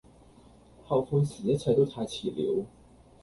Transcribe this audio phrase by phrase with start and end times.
[0.87, 2.65] 後悔時一切都太遲了